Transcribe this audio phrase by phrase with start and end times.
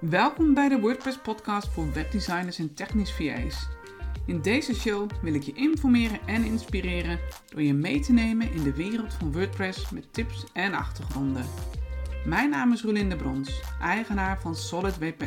[0.00, 3.68] Welkom bij de WordPress podcast voor webdesigners en technisch VA's.
[4.26, 7.18] In deze show wil ik je informeren en inspireren
[7.48, 11.46] door je mee te nemen in de wereld van WordPress met tips en achtergronden.
[12.24, 15.24] Mijn naam is Rolinde Brons, eigenaar van Solid WP,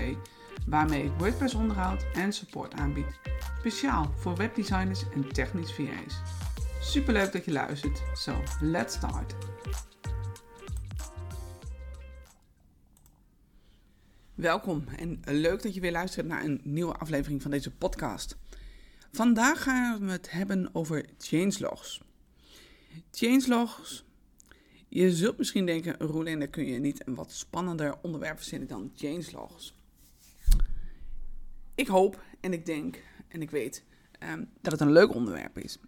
[0.67, 3.19] waarmee ik WordPress onderhoud en support aanbied.
[3.59, 6.21] Speciaal voor webdesigners en technisch VA's.
[6.81, 8.01] Superleuk dat je luistert.
[8.13, 9.35] So, let's start.
[14.43, 18.37] Welkom en leuk dat je weer luistert naar een nieuwe aflevering van deze podcast.
[19.11, 22.01] Vandaag gaan we het hebben over changelogs.
[23.11, 24.05] Changelogs.
[24.87, 28.91] Je zult misschien denken, Roelin, daar kun je niet een wat spannender onderwerp verzinnen dan
[28.95, 29.75] changelogs.
[31.75, 33.83] Ik hoop en ik denk en ik weet
[34.23, 35.79] um, dat het een leuk onderwerp is.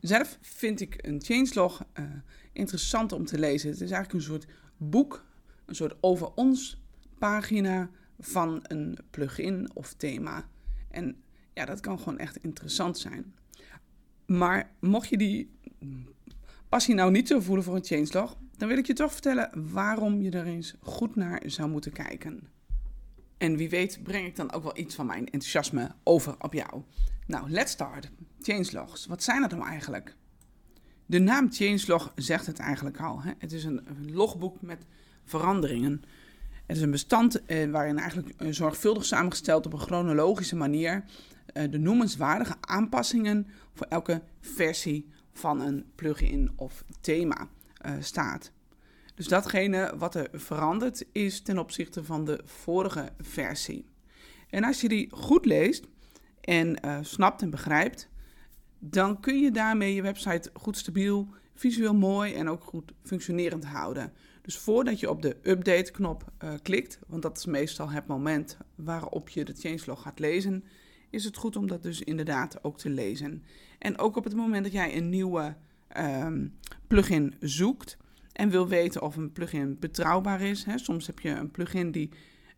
[0.00, 2.04] Zelf vind ik een changelog uh,
[2.52, 3.70] interessant om te lezen.
[3.70, 4.46] Het is eigenlijk een soort
[4.76, 5.24] boek,
[5.66, 6.80] een soort over ons
[7.20, 10.48] pagina van een plugin of thema.
[10.90, 11.22] En
[11.54, 13.34] ja, dat kan gewoon echt interessant zijn.
[14.26, 15.50] Maar mocht je die
[16.68, 20.22] passie nou niet zo voelen voor een changelog, dan wil ik je toch vertellen waarom
[20.22, 22.48] je er eens goed naar zou moeten kijken.
[23.38, 26.82] En wie weet breng ik dan ook wel iets van mijn enthousiasme over op jou.
[27.26, 28.10] Nou, let's start.
[28.40, 29.06] Changelogs.
[29.06, 30.16] Wat zijn dat nou eigenlijk?
[31.06, 33.22] De naam changelog zegt het eigenlijk al.
[33.22, 33.32] Hè?
[33.38, 34.86] Het is een logboek met
[35.24, 36.02] veranderingen.
[36.70, 41.04] Het is een bestand eh, waarin eigenlijk eh, zorgvuldig samengesteld op een chronologische manier
[41.46, 47.48] eh, de noemenswaardige aanpassingen voor elke versie van een plugin of thema
[47.86, 48.52] uh, staat.
[49.14, 53.86] Dus datgene wat er verandert is ten opzichte van de vorige versie.
[54.50, 55.86] En als je die goed leest
[56.40, 58.08] en uh, snapt en begrijpt,
[58.78, 64.12] dan kun je daarmee je website goed stabiel, visueel mooi en ook goed functionerend houden.
[64.50, 69.28] Dus voordat je op de update-knop uh, klikt, want dat is meestal het moment waarop
[69.28, 70.64] je de changelog gaat lezen,
[71.10, 73.42] is het goed om dat dus inderdaad ook te lezen.
[73.78, 75.56] En ook op het moment dat jij een nieuwe
[75.96, 76.54] um,
[76.86, 77.96] plugin zoekt
[78.32, 80.64] en wil weten of een plugin betrouwbaar is.
[80.64, 80.78] Hè.
[80.78, 82.10] Soms heb je een plugin die,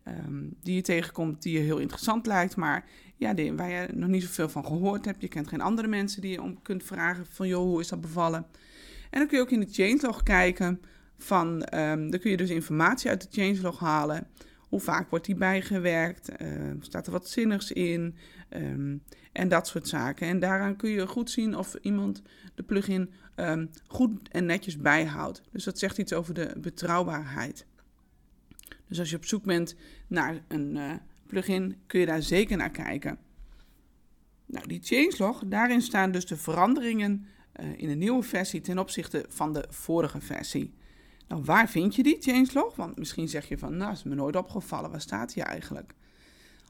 [0.07, 4.09] um, die je tegenkomt die je heel interessant lijkt, maar ja, die, waar je nog
[4.09, 5.21] niet zoveel van gehoord hebt.
[5.21, 8.01] Je kent geen andere mensen die je om kunt vragen van joh, hoe is dat
[8.01, 8.45] bevallen?
[9.09, 10.81] En dan kun je ook in de changelog kijken
[11.17, 14.27] van, um, dan kun je dus informatie uit de changelog halen.
[14.69, 16.41] Hoe vaak wordt die bijgewerkt?
[16.41, 18.15] Uh, staat er wat zinnigs in?
[18.49, 20.27] Um, en dat soort zaken.
[20.27, 22.21] En daaraan kun je goed zien of iemand
[22.55, 23.13] de plugin
[23.87, 25.41] goed en netjes bijhoudt.
[25.51, 27.65] Dus dat zegt iets over de betrouwbaarheid.
[28.87, 29.75] Dus als je op zoek bent
[30.07, 30.93] naar een uh,
[31.27, 33.17] plugin, kun je daar zeker naar kijken.
[34.45, 37.25] Nou, die changelog, daarin staan dus de veranderingen
[37.61, 40.73] uh, in een nieuwe versie ten opzichte van de vorige versie.
[41.27, 42.75] Nou, waar vind je die changelog?
[42.75, 44.91] Want misschien zeg je van, nou, is me nooit opgevallen.
[44.91, 45.93] Waar staat die eigenlijk?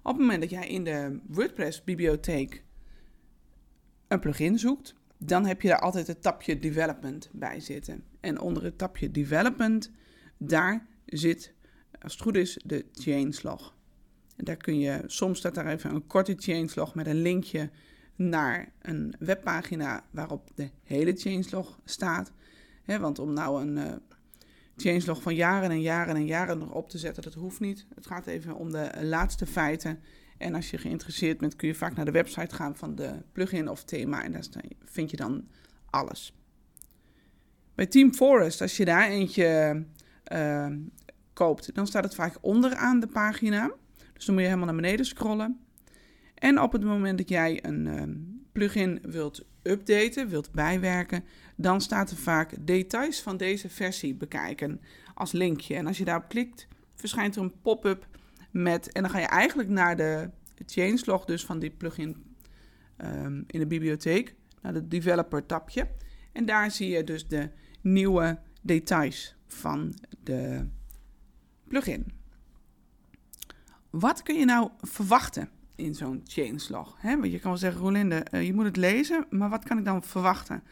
[0.03, 2.63] Op het moment dat jij in de WordPress-bibliotheek
[4.08, 8.03] een plugin zoekt, dan heb je daar altijd het tapje Development bij zitten.
[8.19, 9.92] En onder het tapje Development,
[10.38, 11.53] daar zit,
[12.02, 13.75] als het goed is, de changelog.
[14.36, 17.69] En daar kun je, soms staat daar even een korte changelog met een linkje
[18.16, 22.31] naar een webpagina waarop de hele changelog staat.
[22.86, 23.94] want om nou een, uh,
[24.78, 27.23] changelog van jaren en jaren en jaren nog op te zetten.
[27.23, 27.85] Dat hoeft niet.
[27.95, 30.00] Het gaat even om de laatste feiten.
[30.38, 33.69] En als je geïnteresseerd bent, kun je vaak naar de website gaan van de plugin
[33.69, 34.23] of thema.
[34.23, 34.44] En daar
[34.85, 35.47] vind je dan
[35.89, 36.33] alles.
[37.75, 39.83] Bij Team Forest, als je daar eentje
[40.33, 40.67] uh,
[41.33, 43.72] koopt, dan staat het vaak onderaan de pagina.
[44.13, 45.59] Dus dan moet je helemaal naar beneden scrollen.
[46.35, 48.03] En op het moment dat jij een uh,
[48.51, 51.24] plugin wilt updaten, wilt bijwerken,
[51.56, 54.81] dan staat er vaak details van deze versie bekijken
[55.13, 55.75] als linkje.
[55.75, 58.07] En als je daarop klikt, verschijnt er een pop-up
[58.51, 60.29] met, en dan ga je eigenlijk naar de
[60.66, 62.35] changelog dus van die plugin
[62.97, 65.88] um, in de bibliotheek, naar het developer tabje.
[66.31, 67.50] En daar zie je dus de
[67.81, 69.94] nieuwe details van
[70.24, 70.68] de
[71.68, 72.12] plugin.
[73.90, 76.96] Wat kun je nou verwachten in zo'n changelog?
[77.00, 79.78] He, want je kan wel zeggen, Rolinde, uh, je moet het lezen, maar wat kan
[79.78, 80.64] ik dan verwachten?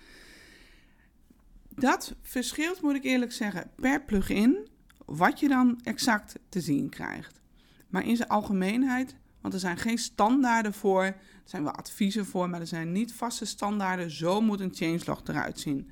[1.70, 4.68] Dat verschilt, moet ik eerlijk zeggen, per plugin
[5.06, 7.42] wat je dan exact te zien krijgt.
[7.90, 12.50] Maar in zijn algemeenheid, want er zijn geen standaarden voor, er zijn wel adviezen voor,
[12.50, 14.12] maar er zijn niet vaste standaarden.
[14.12, 15.92] Zo moet een changelog eruit zien.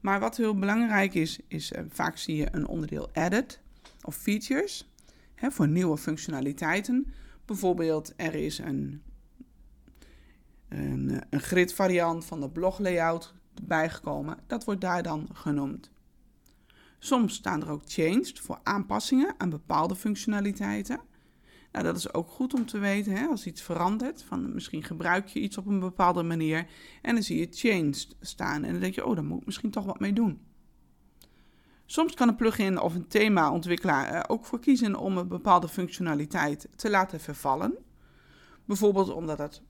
[0.00, 3.60] Maar wat heel belangrijk is, is uh, vaak zie je een onderdeel edit
[4.02, 4.90] of features
[5.34, 7.12] hè, voor nieuwe functionaliteiten.
[7.46, 9.02] Bijvoorbeeld er is een,
[10.68, 14.38] een, een grid variant van de blog layout bijgekomen.
[14.46, 15.90] Dat wordt daar dan genoemd.
[16.98, 21.00] Soms staan er ook changed voor aanpassingen aan bepaalde functionaliteiten.
[21.72, 24.22] Nou, dat is ook goed om te weten hè, als iets verandert.
[24.22, 26.66] Van misschien gebruik je iets op een bepaalde manier
[27.02, 28.64] en dan zie je changed staan.
[28.64, 30.40] En dan denk je, oh, daar moet ik misschien toch wat mee doen.
[31.86, 36.68] Soms kan een plugin of een themaontwikkelaar er ook voor kiezen om een bepaalde functionaliteit
[36.76, 37.74] te laten vervallen.
[38.64, 39.62] Bijvoorbeeld omdat het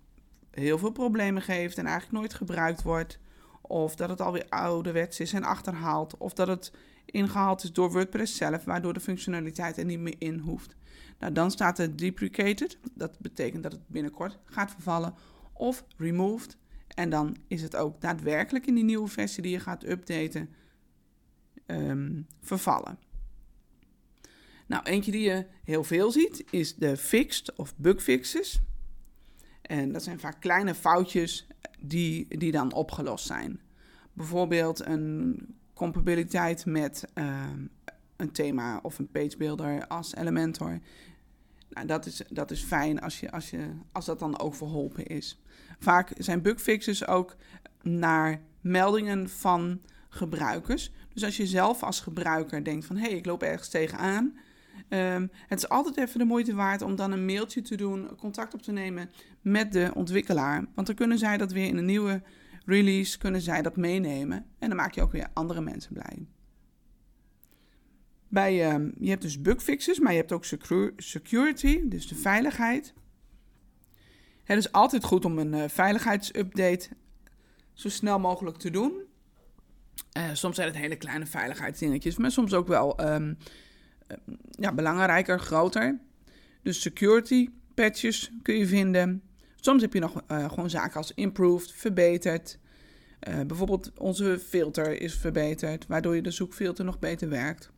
[0.50, 3.18] heel veel problemen geeft en eigenlijk nooit gebruikt wordt.
[3.60, 6.16] Of dat het alweer ouderwets is en achterhaalt.
[6.16, 6.72] Of dat het
[7.04, 10.76] ingehaald is door WordPress zelf, waardoor de functionaliteit er niet meer in hoeft.
[11.18, 12.78] Nou, dan staat er deprecated.
[12.94, 15.14] Dat betekent dat het binnenkort gaat vervallen.
[15.52, 16.56] Of removed.
[16.88, 20.54] En dan is het ook daadwerkelijk in die nieuwe versie die je gaat updaten
[21.66, 22.98] ehm, vervallen.
[24.66, 28.60] Nou, eentje die je heel veel ziet is de fixed of bug fixes.
[29.62, 31.46] En dat zijn vaak kleine foutjes
[31.80, 33.60] die, die dan opgelost zijn.
[34.12, 35.40] Bijvoorbeeld een
[35.74, 37.66] compatibiliteit met ehm,
[38.16, 40.78] een thema of een pagebuilder als Elementor.
[41.68, 45.06] Nou, dat, is, dat is fijn als, je, als, je, als dat dan ook verholpen
[45.06, 45.40] is.
[45.78, 47.36] Vaak zijn bugfixes ook
[47.82, 50.92] naar meldingen van gebruikers.
[51.16, 52.96] Dus als je zelf als gebruiker denkt van...
[52.96, 54.36] hé, hey, ik loop ergens tegenaan...
[54.88, 58.54] Um, het is altijd even de moeite waard om dan een mailtje te doen, contact
[58.54, 59.10] op te nemen
[59.40, 60.64] met de ontwikkelaar.
[60.74, 62.22] Want dan kunnen zij dat weer in een nieuwe
[62.64, 64.46] release, kunnen zij dat meenemen.
[64.58, 66.26] En dan maak je ook weer andere mensen blij.
[68.28, 70.44] Bij, uh, je hebt dus bugfixes, maar je hebt ook
[70.96, 72.94] security, dus de veiligheid.
[74.44, 76.88] Het is altijd goed om een uh, veiligheidsupdate
[77.72, 79.05] zo snel mogelijk te doen.
[80.16, 83.38] Uh, soms zijn het hele kleine veiligheidsdingetjes, maar soms ook wel um,
[84.50, 85.98] ja, belangrijker, groter.
[86.62, 89.22] Dus security patches kun je vinden.
[89.56, 92.58] Soms heb je nog uh, gewoon zaken als improved, verbeterd.
[93.46, 97.70] Bijvoorbeeld onze filter is verbeterd, waardoor je de zoekfilter nog beter werkt.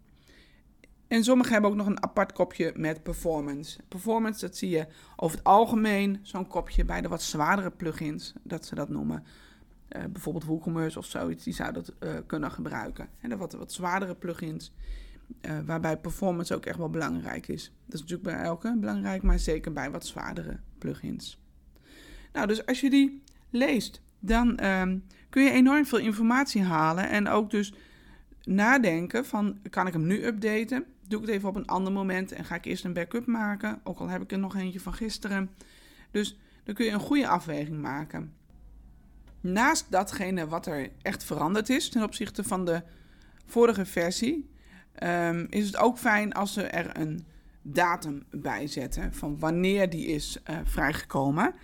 [1.08, 3.78] En sommige hebben ook nog een apart kopje met performance.
[3.88, 4.86] Performance, dat zie je
[5.16, 9.24] over het algemeen, zo'n kopje bij de wat zwaardere plugins, dat ze dat noemen.
[9.96, 13.08] Uh, bijvoorbeeld WooCommerce of zoiets, die zou dat uh, kunnen gebruiken.
[13.20, 14.72] En de wat, wat zwaardere plugins,
[15.42, 17.72] uh, waarbij performance ook echt wel belangrijk is.
[17.84, 21.40] Dat is natuurlijk bij elke belangrijk, maar zeker bij wat zwaardere plugins.
[22.32, 27.28] Nou, dus als je die leest, dan um, kun je enorm veel informatie halen en
[27.28, 27.72] ook dus
[28.42, 30.84] nadenken van, kan ik hem nu updaten?
[31.08, 33.80] Doe ik het even op een ander moment en ga ik eerst een backup maken,
[33.84, 35.50] ook al heb ik er nog eentje van gisteren.
[36.10, 38.32] Dus dan kun je een goede afweging maken.
[39.40, 42.82] Naast datgene wat er echt veranderd is ten opzichte van de
[43.46, 44.50] vorige versie,
[45.02, 47.26] um, is het ook fijn als ze er een
[47.62, 51.54] datum bij zetten van wanneer die is uh, vrijgekomen.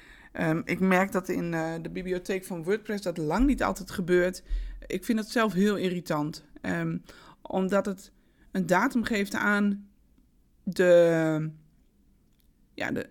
[0.40, 4.42] Um, ik merk dat in uh, de bibliotheek van WordPress dat lang niet altijd gebeurt.
[4.86, 6.44] Ik vind het zelf heel irritant.
[6.62, 7.02] Um,
[7.42, 8.12] omdat het
[8.50, 9.88] een datum geeft aan
[10.62, 11.50] de.
[12.74, 13.06] Ja, de,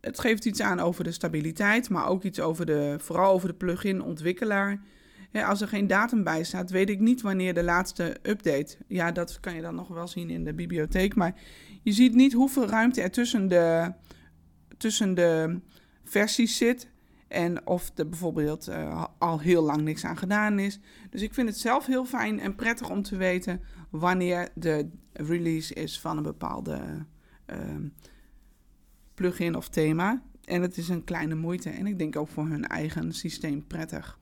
[0.00, 2.96] het geeft iets aan over de stabiliteit, maar ook iets over de.
[2.98, 4.80] Vooral over de plugin-ontwikkelaar.
[5.32, 8.76] Ja, als er geen datum bij staat, weet ik niet wanneer de laatste update.
[8.88, 11.14] Ja, dat kan je dan nog wel zien in de bibliotheek.
[11.14, 11.34] Maar
[11.82, 13.92] je ziet niet hoeveel ruimte er tussen de,
[14.76, 15.60] tussen de
[16.04, 16.88] versies zit.
[17.28, 20.78] En of er bijvoorbeeld uh, al heel lang niks aan gedaan is.
[21.10, 23.60] Dus ik vind het zelf heel fijn en prettig om te weten
[23.90, 27.06] wanneer de release is van een bepaalde
[27.46, 27.56] uh,
[29.16, 30.22] plugin of thema.
[30.44, 31.70] En het is een kleine moeite.
[31.70, 34.18] En ik denk ook voor hun eigen systeem prettig.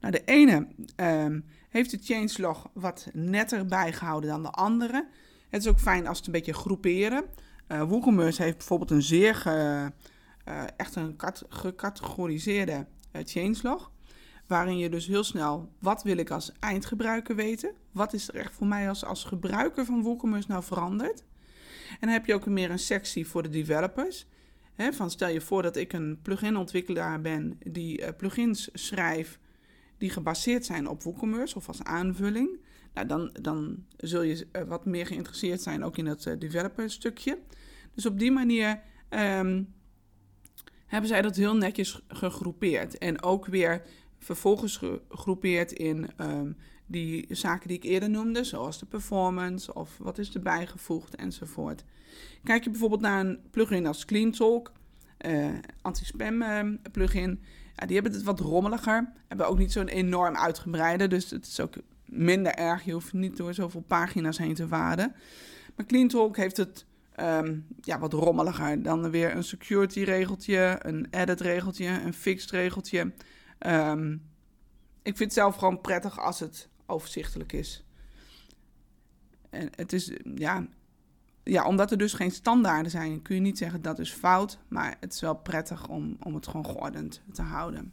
[0.00, 5.08] Nou, de ene um, heeft de changelog wat netter bijgehouden dan de andere.
[5.48, 7.24] Het is ook fijn als het een beetje groeperen.
[7.68, 9.92] Uh, WooCommerce heeft bijvoorbeeld een zeer ge,
[10.48, 11.16] uh, echt een
[11.48, 13.90] gecategoriseerde uh, changelog.
[14.46, 17.72] Waarin je dus heel snel, wat wil ik als eindgebruiker weten?
[17.92, 21.24] Wat is er echt voor mij als, als gebruiker van WooCommerce nou veranderd?
[21.92, 24.26] En dan heb je ook meer een sectie voor de developers.
[24.90, 29.38] Van stel je voor dat ik een plugin ontwikkelaar ben die uh, plugins schrijft
[29.98, 32.60] die gebaseerd zijn op WooCommerce of als aanvulling.
[32.94, 37.38] Nou, dan, dan zul je wat meer geïnteresseerd zijn ook in het uh, developer stukje.
[37.94, 38.80] Dus op die manier
[39.10, 39.74] um,
[40.86, 42.98] hebben zij dat heel netjes gegroepeerd.
[42.98, 43.82] En ook weer
[44.18, 50.18] vervolgens gegroepeerd in um, die zaken die ik eerder noemde, zoals de performance of wat
[50.18, 51.84] is erbij gevoegd enzovoort.
[52.44, 54.72] Kijk je bijvoorbeeld naar een plugin als CleanTalk,
[55.26, 55.48] uh,
[55.82, 56.60] anti-spam uh,
[56.92, 57.42] plugin,
[57.76, 61.60] ja, die hebben het wat rommeliger, hebben ook niet zo'n enorm uitgebreide, dus het is
[61.60, 61.74] ook
[62.12, 62.84] minder erg.
[62.84, 65.14] Je hoeft niet door zoveel pagina's heen te waden.
[65.76, 66.86] Maar CleanTalk heeft het
[67.20, 68.82] um, ja, wat rommeliger.
[68.82, 73.12] Dan weer een security regeltje, een edit regeltje, een fixed regeltje.
[73.66, 74.30] Um,
[75.02, 77.84] ik vind het zelf gewoon prettig als het overzichtelijk is.
[79.50, 80.66] En het is, ja,
[81.42, 84.58] ja, omdat er dus geen standaarden zijn, kun je niet zeggen dat is fout.
[84.68, 87.92] Maar het is wel prettig om, om het gewoon geordend te houden.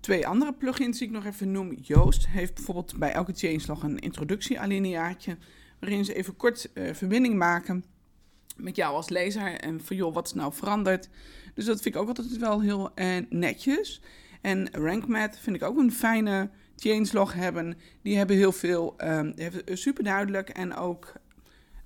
[0.00, 1.72] Twee andere plugins die ik nog even noem.
[1.72, 5.36] Joost heeft bijvoorbeeld bij elke changelog een introductiealineaatje.
[5.80, 7.84] Waarin ze even kort uh, verbinding maken
[8.56, 9.60] met jou als lezer.
[9.60, 11.08] En van joh, wat is nou veranderd?
[11.54, 14.00] Dus dat vind ik ook altijd wel heel uh, netjes.
[14.40, 17.78] En RankMath vind ik ook een fijne changelog hebben.
[18.02, 21.12] Die hebben heel veel, um, super duidelijk en ook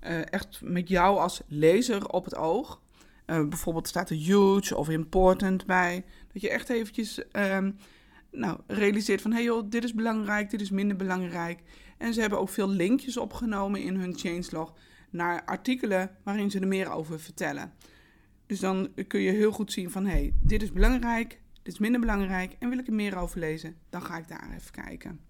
[0.06, 2.80] uh, echt met jou als lezer op het oog.
[3.26, 6.04] Uh, bijvoorbeeld staat er huge of important bij.
[6.32, 7.76] Dat je echt eventjes um,
[8.30, 9.30] nou, realiseert van...
[9.30, 11.60] hé hey joh, dit is belangrijk, dit is minder belangrijk.
[11.98, 14.74] En ze hebben ook veel linkjes opgenomen in hun changelog...
[15.10, 17.72] naar artikelen waarin ze er meer over vertellen.
[18.46, 20.04] Dus dan kun je heel goed zien van...
[20.04, 22.56] hé, hey, dit is belangrijk, dit is minder belangrijk...
[22.58, 25.20] en wil ik er meer over lezen, dan ga ik daar even kijken.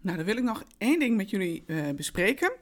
[0.00, 2.52] Nou, dan wil ik nog één ding met jullie uh, bespreken...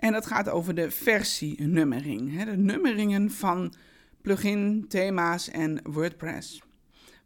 [0.00, 2.44] En dat gaat over de versienummering.
[2.44, 3.74] De nummeringen van
[4.22, 6.62] plugin, thema's en WordPress.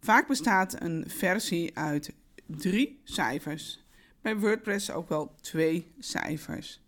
[0.01, 2.15] Vaak bestaat een versie uit
[2.47, 3.85] drie cijfers.
[4.23, 6.84] Bij WordPress ook wel twee cijfers.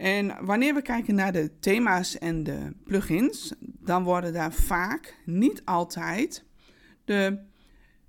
[0.00, 5.64] En wanneer we kijken naar de thema's en de plugins, dan worden daar vaak, niet
[5.64, 6.44] altijd,
[7.04, 7.38] de,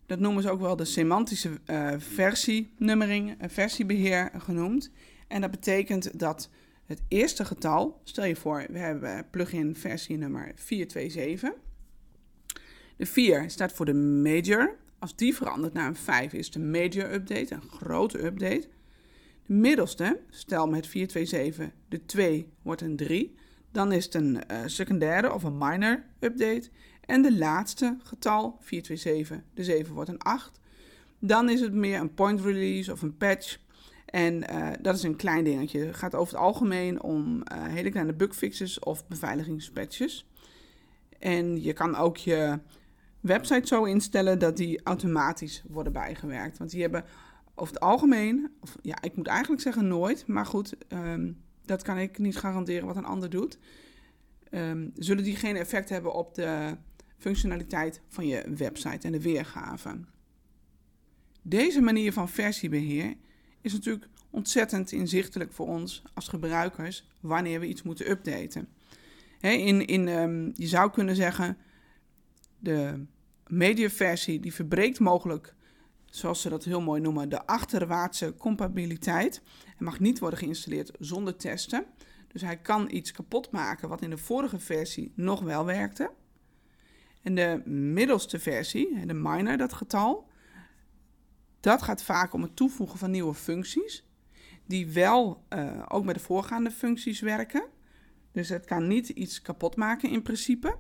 [0.06, 4.92] dat noemen ze ook wel de semantische uh, versienummering, versiebeheer genoemd.
[5.28, 6.50] En dat betekent dat
[6.86, 11.52] het eerste getal, stel je voor, we hebben plugin versie nummer 427.
[12.98, 14.76] De 4 staat voor de major.
[15.00, 18.68] Als die verandert naar een 5 is de major update, een grote update.
[19.52, 23.36] De middelste, stel met 427, de 2 wordt een 3.
[23.72, 26.70] Dan is het een uh, secundaire of een minor update.
[27.06, 30.60] En de laatste getal, 427, de 7 wordt een 8.
[31.20, 33.58] Dan is het meer een point release of een patch.
[34.06, 35.86] En uh, dat is een klein dingetje.
[35.86, 40.28] Het gaat over het algemeen om uh, hele kleine bugfixes of beveiligingspatches.
[41.20, 42.60] En je kan ook je
[43.20, 46.58] website zo instellen dat die automatisch worden bijgewerkt.
[46.58, 47.06] Want die hebben
[47.62, 51.98] over het algemeen, of ja, ik moet eigenlijk zeggen nooit, maar goed, um, dat kan
[51.98, 53.58] ik niet garanderen wat een ander doet.
[54.52, 56.78] Um, zullen die geen effect hebben op de
[57.18, 60.00] functionaliteit van je website en de weergave.
[61.42, 63.16] Deze manier van versiebeheer
[63.62, 68.68] is natuurlijk ontzettend inzichtelijk voor ons als gebruikers wanneer we iets moeten updaten.
[69.40, 71.58] in, in, um, je zou kunnen zeggen,
[72.60, 73.06] de
[73.48, 75.56] mediaversie die verbreekt mogelijk,
[76.12, 79.42] zoals ze dat heel mooi noemen, de achterwaartse compatibiliteit.
[79.66, 81.86] Hij mag niet worden geïnstalleerd zonder testen.
[82.28, 86.12] Dus hij kan iets kapot maken wat in de vorige versie nog wel werkte.
[87.22, 90.30] En de middelste versie, de minor, dat getal,
[91.60, 94.06] dat gaat vaak om het toevoegen van nieuwe functies,
[94.66, 97.64] die wel uh, ook met de voorgaande functies werken.
[98.32, 100.78] Dus het kan niet iets kapot maken in principe.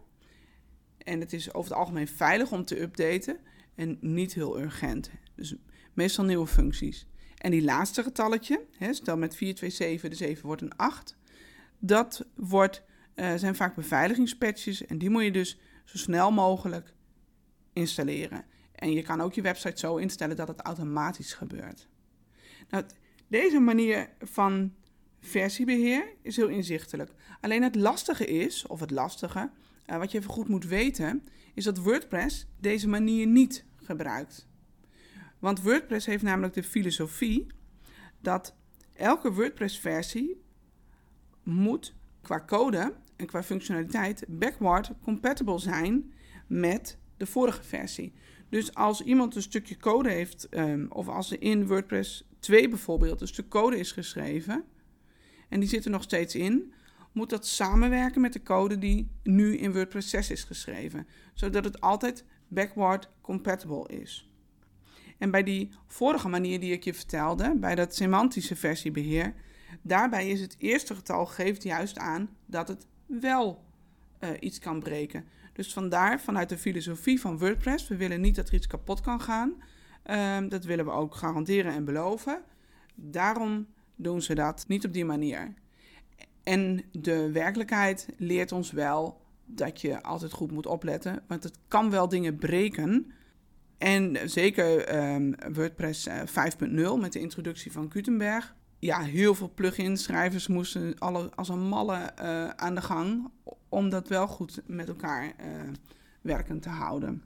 [0.97, 3.39] En het is over het algemeen veilig om te updaten
[3.75, 5.11] en niet heel urgent.
[5.35, 5.55] Dus
[5.93, 7.07] meestal nieuwe functies.
[7.37, 11.17] En die laatste getalletje, hè, stel met 427 de 7 wordt een 8.
[11.79, 12.83] Dat wordt,
[13.15, 16.93] uh, zijn vaak beveiligingspatches en die moet je dus zo snel mogelijk
[17.73, 18.45] installeren.
[18.71, 21.87] En je kan ook je website zo instellen dat het automatisch gebeurt.
[22.69, 22.83] Nou,
[23.27, 24.73] deze manier van
[25.19, 27.11] versiebeheer is heel inzichtelijk.
[27.41, 29.51] Alleen het lastige is, of het lastige,
[29.87, 31.23] uh, wat je even goed moet weten,
[31.53, 34.49] is dat WordPress deze manier niet gebruikt.
[35.41, 37.47] Want WordPress heeft namelijk de filosofie
[38.19, 38.55] dat
[38.93, 40.41] elke WordPress-versie
[41.43, 46.13] moet qua code en qua functionaliteit backward compatible zijn
[46.47, 48.13] met de vorige versie.
[48.49, 53.21] Dus als iemand een stukje code heeft, um, of als er in WordPress 2 bijvoorbeeld
[53.21, 54.63] een stuk code is geschreven,
[55.49, 56.73] en die zit er nog steeds in,
[57.11, 61.81] moet dat samenwerken met de code die nu in WordPress 6 is geschreven, zodat het
[61.81, 64.30] altijd backward compatible is.
[65.21, 69.33] En bij die vorige manier die ik je vertelde, bij dat semantische versiebeheer,
[69.81, 73.63] daarbij is het eerste getal geeft juist aan dat het wel
[74.19, 75.25] uh, iets kan breken.
[75.53, 79.21] Dus vandaar, vanuit de filosofie van WordPress, we willen niet dat er iets kapot kan
[79.21, 79.53] gaan.
[80.11, 82.41] Um, dat willen we ook garanderen en beloven.
[82.95, 85.53] Daarom doen ze dat niet op die manier.
[86.43, 91.89] En de werkelijkheid leert ons wel dat je altijd goed moet opletten, want het kan
[91.89, 93.11] wel dingen breken.
[93.81, 96.15] En zeker um, WordPress 5.0
[96.59, 98.55] eh, met de introductie van Gutenberg.
[98.79, 103.31] Ja, heel veel plugins, schrijvers moesten alle, als een malle uh, aan de gang
[103.69, 105.33] om dat wel goed met elkaar uh,
[106.21, 107.23] werkend te houden.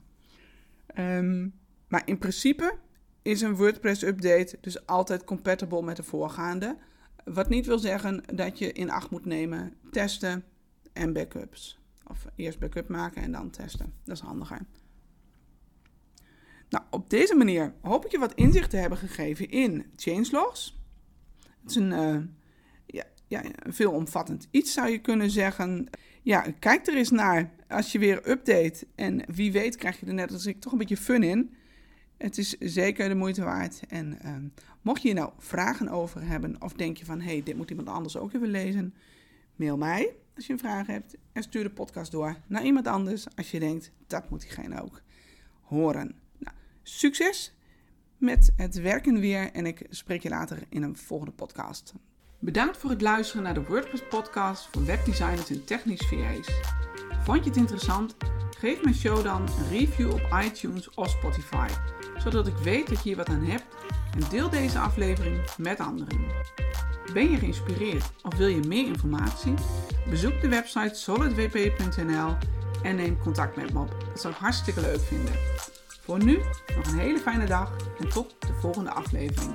[0.98, 1.54] Um,
[1.88, 2.78] maar in principe
[3.22, 6.76] is een WordPress-update dus altijd compatible met de voorgaande.
[7.24, 10.44] Wat niet wil zeggen dat je in acht moet nemen testen
[10.92, 11.78] en backups.
[12.06, 13.92] Of eerst backup maken en dan testen.
[14.04, 14.60] Dat is handiger.
[16.68, 20.80] Nou, op deze manier hoop ik je wat inzicht te hebben gegeven in changelogs.
[21.60, 22.18] Het is een, uh,
[22.86, 25.88] ja, ja, veelomvattend iets, zou je kunnen zeggen.
[26.22, 28.86] Ja, kijk er eens naar als je weer update.
[28.94, 31.54] En wie weet krijg je er net als ik toch een beetje fun in.
[32.16, 33.80] Het is zeker de moeite waard.
[33.88, 34.36] En uh,
[34.82, 37.70] mocht je hier nou vragen over hebben, of denk je van hé, hey, dit moet
[37.70, 38.94] iemand anders ook even lezen,
[39.56, 43.26] mail mij als je een vraag hebt en stuur de podcast door naar iemand anders
[43.36, 45.02] als je denkt dat moet diegene ook
[45.60, 46.14] horen.
[46.88, 47.52] Succes
[48.18, 51.94] met het werken weer en ik spreek je later in een volgende podcast.
[52.38, 56.48] Bedankt voor het luisteren naar de WordPress podcast voor webdesigners en technisch VA's.
[57.22, 58.16] Vond je het interessant?
[58.58, 61.68] Geef mijn show dan een review op iTunes of Spotify,
[62.18, 63.66] zodat ik weet dat je hier wat aan hebt
[64.14, 66.20] en deel deze aflevering met anderen.
[67.12, 69.54] Ben je geïnspireerd of wil je meer informatie?
[70.10, 72.36] Bezoek de website solidwp.nl
[72.82, 74.04] en neem contact met me op.
[74.08, 75.34] Dat zou ik hartstikke leuk vinden.
[76.06, 76.38] Voor nu
[76.76, 79.52] nog een hele fijne dag en tot de volgende aflevering.